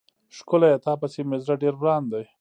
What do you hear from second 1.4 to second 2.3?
زړه ډير وران دی.